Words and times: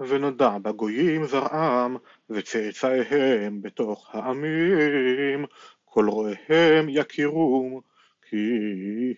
ונודע 0.00 0.58
בגויים 0.58 1.26
זרעם, 1.26 1.96
וצאצאיהם 2.30 3.62
בתוך 3.62 4.14
העמים, 4.14 5.44
כל 5.84 6.08
רואיהם 6.08 6.86
יכירום, 6.88 7.80
כי 8.22 8.58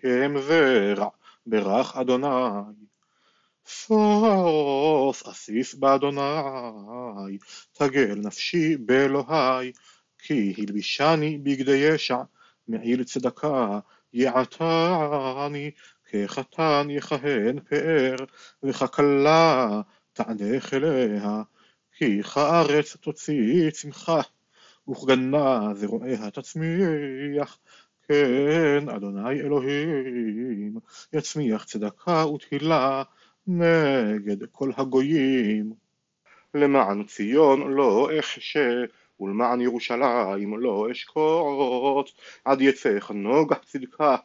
הם 0.02 0.40
זרע 0.40 1.08
ברך 1.46 1.96
אדוני. 1.96 2.28
שוש 3.66 5.22
אסיס 5.22 5.74
באדוני, 5.74 7.38
תגל 7.72 8.14
נפשי 8.14 8.76
באלוהי, 8.76 9.72
כי 10.18 10.54
הלבישני 10.58 11.38
בגדי 11.38 11.76
ישע, 11.76 12.18
מעיל 12.68 13.04
צדקה 13.04 13.78
יעתני, 14.12 15.70
כחתן 16.10 16.86
יכהן 16.90 17.60
פאר, 17.60 18.16
וככלה 18.62 19.80
תענך 20.18 20.74
אליה, 20.74 21.42
כי 21.96 22.22
כארץ 22.22 22.96
תוציא 22.96 23.70
צמחה, 23.70 24.20
וכגנה 24.88 25.74
זרועיה 25.74 26.30
תצמיח, 26.30 27.58
כן, 28.08 28.88
אדוני 28.96 29.40
אלוהים, 29.40 30.78
יצמיח 31.12 31.64
צדקה 31.64 32.26
ותהילה 32.26 33.02
נגד 33.46 34.36
כל 34.52 34.70
הגויים. 34.76 35.72
למען 36.54 37.04
ציון 37.04 37.72
לא 37.72 38.10
אחשה, 38.20 38.84
ולמען 39.20 39.60
ירושלים 39.60 40.60
לא 40.60 40.88
אשקוט, 40.92 42.10
עד 42.44 42.60
יצא 42.60 42.98
נוגח 43.14 43.58
צדקה, 43.66 44.16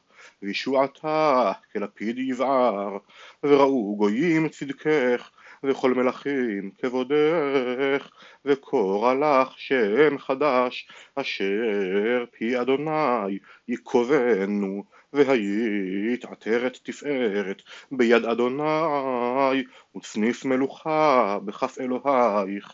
וישועתה 0.41 1.51
כלפיד 1.71 2.19
יבער, 2.19 2.97
וראו 3.43 3.95
גויים 3.97 4.49
צדקך, 4.49 5.29
וכל 5.63 5.93
מלכים 5.93 6.71
כבודך, 6.77 8.09
וקורא 8.45 9.13
לך 9.13 9.53
שם 9.57 10.17
חדש, 10.17 10.87
אשר 11.15 12.25
פי 12.31 12.61
אדוני 12.61 13.39
יקובנו, 13.67 14.83
והיית 15.13 16.25
עטרת 16.25 16.79
תפארת 16.83 17.61
ביד 17.91 18.25
אדוני, 18.25 19.63
וצניף 19.97 20.45
מלוכה 20.45 21.37
בכף 21.45 21.77
אלוהיך. 21.79 22.73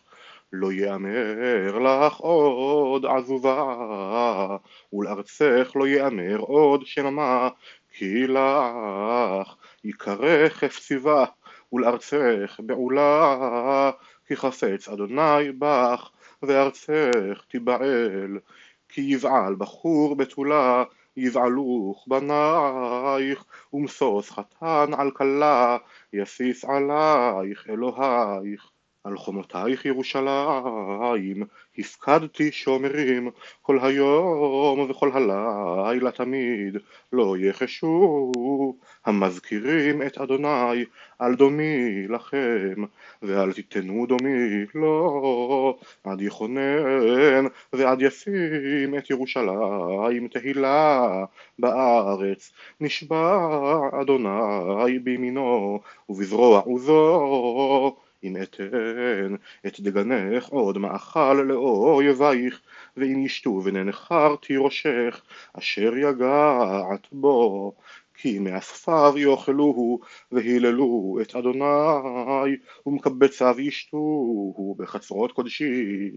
לא 0.53 0.71
יאמר 0.71 1.79
לך 1.79 2.17
עוד 2.17 3.05
עזובה, 3.05 4.57
ולארצך 4.93 5.71
לא 5.75 5.87
יאמר 5.87 6.37
עוד 6.37 6.85
שממה, 6.85 7.49
כי 7.93 8.27
לך 8.27 9.55
יקרא 9.83 10.49
חפציבה, 10.49 11.25
ולארצך 11.73 12.59
בעולה, 12.59 13.91
כי 14.27 14.35
חפץ 14.35 14.89
אדוני 14.89 15.51
בך, 15.57 16.09
וארצך 16.43 17.43
תיבעל, 17.47 18.39
כי 18.89 19.01
יבעל 19.01 19.55
בחור 19.55 20.15
בתולה, 20.15 20.83
יבעלוך 21.17 22.07
בנייך, 22.07 23.43
ומשוש 23.73 24.31
חתן 24.31 24.93
על 24.97 25.11
כלה, 25.11 25.77
יסיס 26.13 26.65
עלייך 26.65 27.67
אלוהיך. 27.69 28.69
על 29.03 29.17
חומותייך 29.17 29.85
ירושלים, 29.85 31.43
הפקדתי 31.77 32.51
שומרים, 32.51 33.29
כל 33.61 33.79
היום 33.81 34.89
וכל 34.89 35.11
הלילה 35.13 36.11
תמיד, 36.11 36.77
לא 37.13 37.35
יחשו, 37.37 38.31
המזכירים 39.05 40.01
את 40.01 40.17
אדוני, 40.17 40.85
על 41.19 41.35
דומי 41.35 42.07
לכם, 42.07 42.83
ואל 43.21 43.53
תיתנו 43.53 44.05
דומי 44.05 44.65
לא, 44.75 45.77
עד 46.03 46.21
יכונן, 46.21 47.45
ועד 47.73 48.01
ישים 48.01 48.95
את 48.97 49.09
ירושלים 49.09 50.27
תהילה 50.27 51.25
בארץ, 51.59 52.51
נשבע 52.81 53.37
אדוני 54.01 54.99
בימינו, 54.99 55.79
ובזרוע 56.09 56.59
עוזו 56.59 57.95
אם 58.23 58.37
אתן 58.41 59.35
את 59.67 59.79
דגנך 59.79 60.47
עוד 60.47 60.77
מאכל 60.77 61.33
לאויבייך, 61.33 62.61
ואם 62.97 63.19
ישתו 63.25 63.61
וננחר 63.63 64.35
תירושך, 64.35 65.21
אשר 65.53 65.97
יגעת 65.97 67.07
בו. 67.11 67.73
כי 68.21 68.39
מאספיו 68.39 69.13
יאכלוהו, 69.17 69.99
והיללו 70.31 71.19
את 71.21 71.35
אדוני, 71.35 72.57
ומקבציו 72.85 73.59
ישתוהו 73.59 74.75
בחצרות 74.77 75.31
קודשי. 75.31 76.11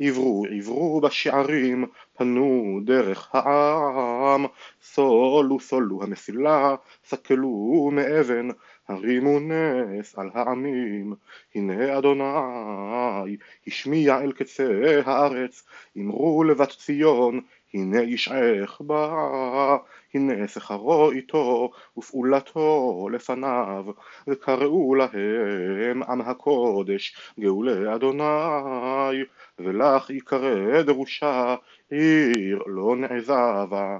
עברו 0.00 0.46
עברו 0.56 1.00
בשערים, 1.00 1.84
פנו 2.16 2.80
דרך 2.84 3.34
העם, 3.34 4.46
סולו 4.82 5.60
סולו 5.60 6.02
המסילה, 6.02 6.74
סקלו 7.04 7.90
מאבן, 7.92 8.48
הרימו 8.88 9.38
נס 9.40 10.18
על 10.18 10.30
העמים, 10.34 11.14
הנה 11.54 11.98
אדוני, 11.98 13.36
השמיע 13.66 14.20
אל 14.20 14.32
קצה 14.32 15.00
הארץ, 15.04 15.66
אמרו 15.98 16.44
לבת 16.44 16.70
ציון, 16.70 17.40
הנה 17.74 18.02
ישעך 18.02 18.80
בה, 18.80 19.76
הנה 20.14 20.48
שכרו 20.48 21.10
איתו, 21.10 21.70
ופעולתו 21.96 23.08
לפניו, 23.12 23.86
וקראו 24.28 24.94
להם 24.94 26.02
עם 26.02 26.20
הקודש, 26.20 27.32
גאולי 27.40 27.94
אדוני, 27.94 29.22
ולך 29.58 30.10
יקרא 30.10 30.82
דרושה, 30.82 31.56
עיר 31.90 32.62
לא 32.66 32.96
נעזבה. 32.96 33.98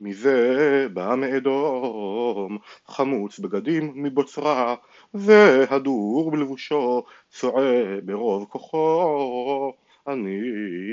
מזה 0.00 0.86
בא 0.92 1.14
מאדום, 1.14 2.58
חמוץ 2.86 3.38
בגדים 3.38 3.92
מבוצרה, 3.94 4.74
והדור 5.14 6.30
בלבושו 6.30 7.04
צועה 7.30 8.00
ברוב 8.04 8.46
כוחו. 8.48 9.72
אני 10.06 10.40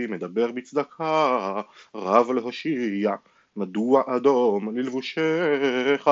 מדבר 0.10 0.52
בצדקה, 0.52 1.62
רב 1.96 2.32
להושיע, 2.32 3.16
מדוע 3.56 4.04
אדום 4.16 4.78
ללבושך, 4.78 6.10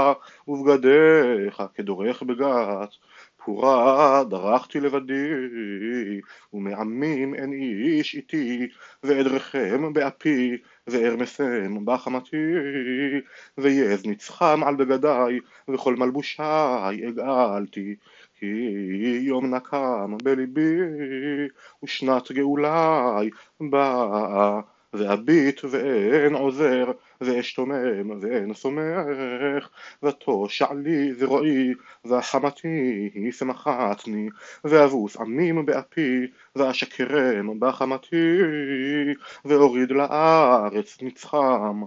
ובגדיך 0.47 1.63
כדורך 1.73 2.23
בגת, 2.23 2.89
פורה 3.45 4.23
דרכתי 4.29 4.79
לבדי, 4.79 5.29
ומעמים 6.53 7.35
אין 7.35 7.53
איש 7.53 8.15
איתי, 8.15 8.67
ואדרכם 9.03 9.93
באפי, 9.93 10.57
וארמסם 10.87 11.85
בחמתי, 11.85 12.37
ויז 13.57 14.05
נצחם 14.05 14.61
על 14.65 14.75
בגדיי, 14.75 15.39
וכל 15.67 15.95
מלבושי 15.95 16.43
אגאלתי, 17.09 17.95
כי 18.39 19.19
יום 19.21 19.55
נקם 19.55 20.17
בליבי, 20.23 20.77
ושנת 21.83 22.31
גאולי 22.31 23.29
באה. 23.59 24.61
ואביט 24.93 25.61
ואין 25.63 26.35
עוזר, 26.35 26.91
ואשתומם 27.21 28.21
ואין 28.21 28.53
סומך, 28.53 29.69
ותושע 30.03 30.73
לי 30.73 31.13
זרועי, 31.13 31.73
והחמתי 32.05 33.09
היא 33.13 33.31
שמחתני, 33.31 34.29
ואבוס 34.63 35.17
עמים 35.17 35.65
באפי, 35.65 36.27
ואשקרם 36.55 37.59
בחמתי, 37.59 38.37
ואוריד 39.45 39.91
לארץ 39.91 40.97
נצחם. 41.01 41.83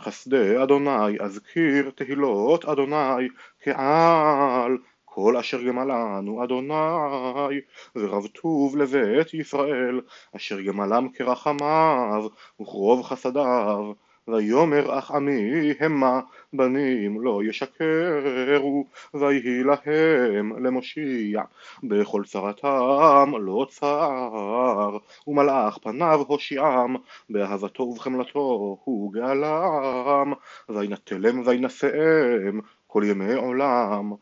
חסדי 0.00 0.62
אדוני 0.62 1.20
אזכיר 1.20 1.90
תהילות 1.94 2.64
אדוני 2.64 3.28
כעל 3.60 4.76
כל 5.14 5.36
אשר 5.36 5.62
גמלנו 5.62 6.44
אדוני, 6.44 7.60
ורב 7.96 8.26
טוב 8.26 8.76
לבית 8.76 9.34
ישראל, 9.34 10.00
אשר 10.36 10.60
גמלם 10.60 11.08
כרחמיו, 11.08 12.26
וכרוב 12.60 13.02
חסדיו. 13.02 13.92
ויאמר 14.28 14.98
אך 14.98 15.10
עמי 15.10 15.74
המה 15.80 16.20
בנים 16.52 17.20
לא 17.20 17.40
ישקרו 17.44 18.86
ויהי 19.14 19.62
להם 19.64 20.64
למושיע 20.64 21.42
בכל 21.82 22.22
צרתם 22.24 23.32
לא 23.40 23.66
צר 23.70 24.98
ומלאך 25.26 25.78
פניו 25.78 26.20
הושיעם 26.26 26.96
באהבתו 27.30 27.82
ובחמלתו 27.82 28.78
הוא 28.84 29.12
גאלם 29.12 30.32
וינטלם 30.68 31.42
וינשאם 31.46 32.60
כל 32.86 33.02
ימי 33.06 33.34
עולם 33.34 34.12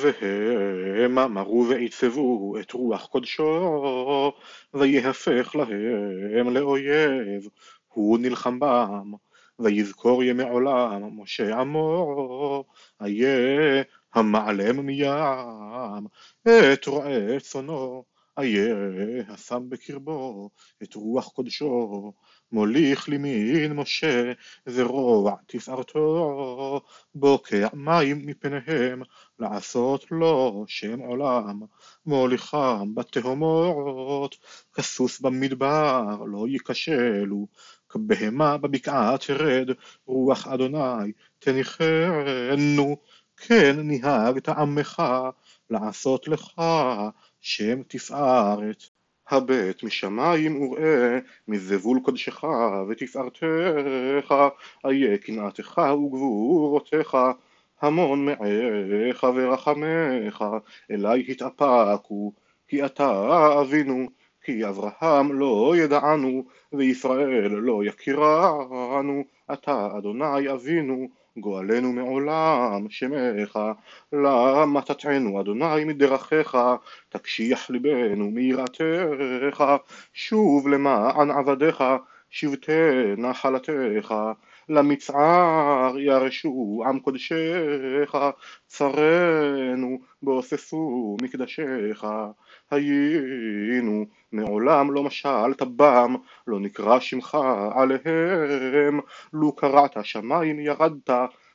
והם 0.00 1.18
אמרו 1.18 1.66
ועיצבו 1.68 2.54
את 2.60 2.72
רוח 2.72 3.06
קודשו, 3.06 4.32
ויהפך 4.74 5.54
להם 5.54 6.54
לאויב, 6.54 7.48
הוא 7.88 8.18
נלחם 8.18 8.60
בם, 8.60 9.12
ויזכור 9.58 10.22
ימי 10.22 10.42
עולם 10.42 11.20
משה 11.20 11.60
עמו, 11.60 12.64
איה 13.04 13.82
המעלם 14.14 14.86
מים. 14.86 16.06
את 16.72 16.86
רועה 16.86 17.40
צאנו, 17.40 18.04
איה 18.38 18.74
השם 19.28 19.62
בקרבו 19.68 20.50
את 20.82 20.94
רוח 20.94 21.28
קודשו, 21.28 22.12
מוליך 22.54 23.08
לימין 23.08 23.72
משה 23.72 24.32
זרוע 24.66 25.36
תפארתו, 25.46 26.80
בוקע 27.14 27.68
מים 27.72 28.26
מפניהם 28.26 29.02
לעשות 29.38 30.04
לו 30.10 30.64
שם 30.68 30.98
עולם, 30.98 31.60
מוליכם 32.06 32.94
בתהומות, 32.94 34.36
כסוס 34.74 35.20
במדבר 35.20 36.16
לא 36.26 36.48
ייכשלו, 36.48 37.46
כבהמה 37.88 38.58
בבקעה 38.58 39.18
תרד, 39.18 39.70
רוח 40.06 40.46
אדוני 40.46 41.12
תניחנו, 41.38 42.96
כן 43.36 43.76
נהגת 43.78 44.48
עמך 44.48 45.02
לעשות 45.70 46.28
לך 46.28 46.52
שם 47.40 47.82
תפארת. 47.82 48.93
הבט 49.30 49.82
משמיים 49.82 50.62
וראה 50.62 51.18
מזבול 51.48 52.00
קודשך 52.04 52.44
ותפארתך, 52.88 54.34
איה 54.84 55.18
קנאתך 55.18 55.78
וגבורותיך, 55.78 57.16
המון 57.82 58.26
מעך 58.26 59.24
ורחמך, 59.34 60.44
אלי 60.90 61.24
התאפקו, 61.28 62.32
כי 62.68 62.84
אתה 62.84 63.60
אבינו, 63.60 64.08
כי 64.42 64.68
אברהם 64.68 65.38
לא 65.38 65.74
ידענו, 65.76 66.44
וישראל 66.72 67.50
לא 67.50 67.84
יכירנו, 67.84 69.24
אתה 69.52 69.88
אדוני 69.98 70.52
אבינו, 70.52 71.08
גואלנו 71.38 71.92
מעולם 71.92 72.86
שמך, 72.90 73.58
למה 74.12 74.82
תטענו 74.82 75.40
אדוני 75.40 75.84
מדרכיך, 75.84 76.56
תקשיח 77.08 77.70
ליבנו 77.70 78.30
מיראתך, 78.30 79.64
שוב 80.14 80.68
למען 80.68 81.30
עבדיך, 81.30 81.84
שבטי 82.30 82.72
נחלתך, 83.16 84.14
למצער 84.68 85.98
ירשו 85.98 86.82
עם 86.86 87.00
קודשך, 87.00 88.14
צרינו 88.66 89.98
באוספו 90.22 91.16
מקדשך, 91.22 92.04
היינו 92.70 94.06
מעולם 94.32 94.92
לא 94.92 95.02
משל 95.02 95.54
טבם, 95.58 96.16
לא 96.46 96.60
נקרא 96.60 97.00
שמך 97.00 97.38
עליהם, 97.74 99.00
לו 99.32 99.52
קראת 99.52 99.96
שמיים 100.02 100.60
ירדת, 100.60 101.10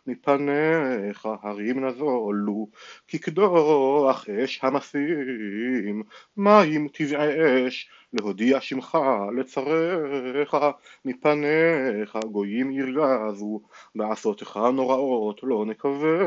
מפניך 0.07 1.27
הרים 1.43 1.85
נזולו, 1.85 2.67
כי 3.07 3.19
קדוח 3.19 4.29
אש 4.29 4.59
המסים, 4.63 6.03
מים 6.37 6.87
טבעי 6.87 7.67
אש, 7.67 7.89
להודיע 8.13 8.61
שמך 8.61 8.97
לצריך, 9.37 10.57
מפניך 11.05 12.17
גויים 12.31 12.71
ירגזו, 12.71 13.61
בעשותך 13.95 14.59
נוראות 14.73 15.39
לא 15.43 15.65
נקווה, 15.65 16.17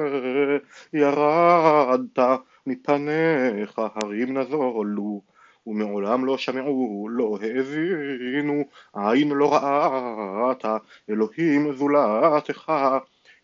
ירדת 0.93 2.19
מפניך 2.67 3.81
הרים 3.95 4.39
נזולו, 4.39 5.23
ומעולם 5.67 6.25
לא 6.25 6.39
שמעו, 6.39 7.09
לא 7.11 7.39
האזינו, 7.43 8.65
עין 8.95 9.29
לא 9.29 9.55
ראתה, 9.55 10.77
אלוהים 11.11 11.73
זולתך, 11.73 12.73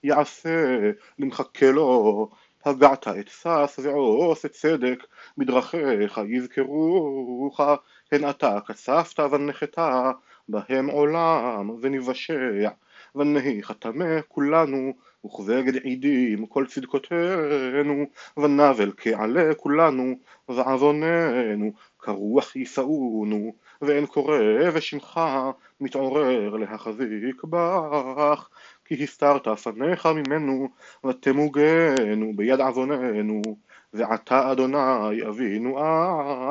יעשה 0.04 0.90
למחכה 1.18 1.70
לו, 1.70 2.30
הגעת 2.64 3.08
את 3.08 3.28
שש 3.28 3.78
ועושה 3.78 4.48
צדק, 4.48 5.04
בדרכיך 5.38 6.20
יזכרוך, 6.28 7.60
הן 8.12 8.30
אתה 8.30 8.58
כספת 8.66 9.20
ונחתה, 9.30 10.12
בהם 10.48 10.86
עולם 10.86 11.70
ונבשע, 11.80 12.68
ונהי 13.14 13.62
חתמי 13.62 14.04
כולנו, 14.28 14.92
וכבגד 15.26 15.74
עידים 15.76 16.46
כל 16.46 16.66
צדקותינו, 16.66 18.06
ונבל 18.36 18.92
כעלה 18.96 19.54
כולנו, 19.54 20.14
ועווננו 20.48 21.72
כרוח 21.98 22.56
יישאונו, 22.56 23.54
ואין 23.82 24.06
קורא 24.06 24.38
ושמך 24.72 25.20
מתעורר 25.80 26.56
להחזיק 26.56 27.44
בך, 27.44 28.48
כי 28.84 29.04
הסתרת 29.04 29.48
פניך 29.48 30.06
ממנו, 30.06 30.68
ותמוגנו 31.06 32.32
ביד 32.36 32.60
עווננו. 32.60 33.67
ועתה 33.92 34.52
אדוני 34.52 35.28
אבינו 35.28 35.78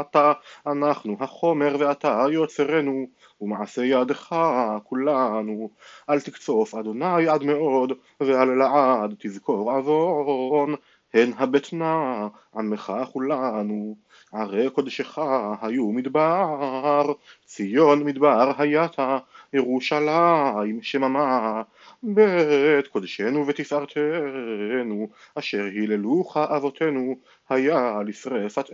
אתה, 0.02 0.34
אנחנו 0.68 1.18
החומר 1.20 1.76
ואתה 1.80 2.26
יוצרנו, 2.32 3.08
ומעשה 3.42 3.86
ידך 3.86 4.36
כולנו. 4.84 5.70
אל 6.10 6.20
תקצוף 6.20 6.76
אדוני 6.76 7.28
עד 7.28 7.44
מאוד, 7.44 7.92
ואל 8.20 8.50
לעד 8.50 9.16
תזכור 9.20 9.72
עוון. 9.72 10.76
הן 11.14 11.32
הבטנה 11.38 12.28
עמך 12.56 12.94
כולנו, 13.14 13.96
ערי 14.34 14.70
קודשך 14.70 15.18
היו 15.62 15.92
מדבר, 15.92 17.14
ציון 17.46 18.04
מדבר 18.04 18.52
הייתה, 18.58 19.18
ירושלים 19.54 20.82
שממה, 20.82 21.62
בית 22.04 22.88
קודשנו 22.88 23.48
ותפארתנו, 23.48 25.08
אשר 25.36 25.64
היללוך 25.64 26.38
אבותינו, 26.38 27.16
היה 27.50 28.00
לשרפת 28.06 28.70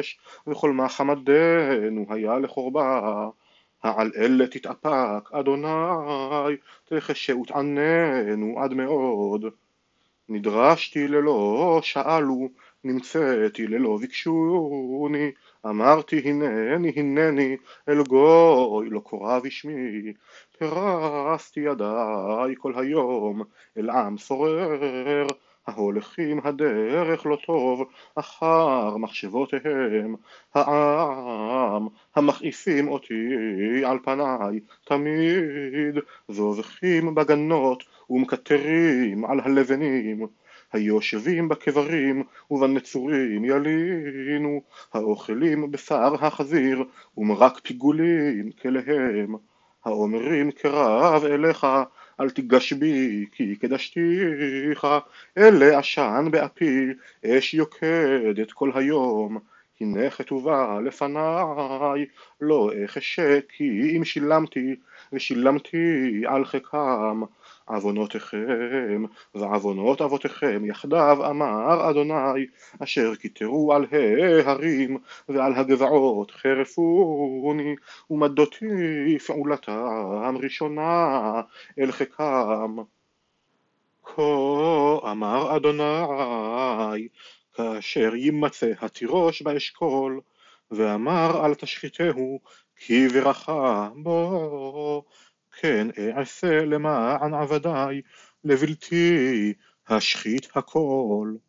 אש, 0.00 0.18
וכל 0.46 0.72
מה 0.72 0.88
חמדנו 0.88 2.06
היה 2.08 2.38
לחורבה. 2.38 3.28
העל 3.82 4.10
אלה 4.16 4.46
תתאפק, 4.46 5.32
אדוני, 5.32 6.56
תחשה 6.84 7.36
ותעננו 7.36 8.58
עד 8.62 8.74
מאוד. 8.74 9.44
נדרשתי 10.28 11.08
ללא 11.08 11.80
שאלו, 11.82 12.48
נמצאתי 12.84 13.66
ללא 13.66 13.96
ביקשוני, 13.96 15.30
אמרתי 15.66 16.18
הנני 16.18 16.92
הנני, 16.96 17.56
אל 17.88 18.02
גוי 18.02 18.90
לא 18.90 19.00
קורא 19.00 19.38
בשמי, 19.38 20.12
פרסתי 20.58 21.60
ידיי 21.60 22.54
כל 22.58 22.72
היום, 22.76 23.42
אל 23.78 23.90
עם 23.90 24.18
סורר, 24.18 25.26
ההולכים 25.68 26.40
הדרך 26.44 27.26
לא 27.26 27.38
טוב, 27.46 27.88
אחר 28.14 28.96
מחשבותיהם, 28.96 30.14
העם 30.54 31.88
המכעיפים 32.16 32.88
אותי 32.88 33.34
על 33.84 33.98
פניי 34.04 34.60
תמיד, 34.84 35.94
זובחים 36.28 37.14
בגנות 37.14 37.84
ומקטרים 38.10 39.24
על 39.24 39.40
הלבנים, 39.40 40.26
היושבים 40.72 41.48
בקברים 41.48 42.22
ובנצורים 42.50 43.44
ילינו, 43.44 44.62
האוכלים 44.92 45.70
בשר 45.70 46.14
החזיר 46.20 46.84
ומרק 47.16 47.60
פיגולים 47.62 48.50
כליהם, 48.62 49.34
האומרים 49.84 50.50
קרב 50.50 51.24
אליך 51.24 51.66
אל 52.20 52.30
תיגש 52.30 52.72
בי 52.72 53.26
כי 53.32 53.56
קדשתיך, 53.56 54.86
אלה 55.38 55.78
עשן 55.78 56.28
באפי, 56.30 56.86
אש 57.26 57.54
יוקדת 57.54 58.52
כל 58.52 58.70
היום, 58.74 59.38
הנה 59.80 60.10
כתובה 60.10 60.80
לפניי, 60.84 62.06
לא 62.40 62.70
אחשה 62.84 63.38
כי 63.48 63.96
אם 63.96 64.04
שילמתי, 64.04 64.76
ושילמתי 65.12 66.22
על 66.26 66.44
חכם, 66.44 67.20
עוונותיכם 67.68 69.04
ועוונות 69.34 70.00
אבותיכם 70.00 70.64
יחדיו 70.64 71.30
אמר 71.30 71.90
אדוני 71.90 72.46
אשר 72.78 73.14
כיתרו 73.14 73.72
על 73.74 73.86
ההרים 73.92 74.98
ועל 75.28 75.54
הגבעות 75.54 76.30
חרפוני 76.30 77.74
ומדותי 78.10 79.18
פעולתם 79.26 80.36
ראשונה 80.42 81.40
אל 81.78 81.92
חכם 81.92 82.76
כה 84.04 85.10
אמר 85.10 85.56
אדוני 85.56 87.08
כאשר 87.54 88.14
יימצא 88.14 88.72
התירוש 88.80 89.42
באשכול 89.42 90.20
ואמר 90.70 91.46
אל 91.46 91.54
תשחיתהו 91.54 92.40
כי 92.76 93.08
ברכה 93.08 93.88
בו 93.94 95.04
כן 95.60 95.88
אעשה 96.16 96.64
למען 96.64 97.34
עבדי 97.34 98.02
לבלתי 98.44 99.52
השחית 99.88 100.48
הכל 100.56 101.32